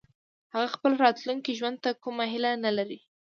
[0.53, 2.99] هغه خپل راتلونکي ژوند ته کومه هيله نه لري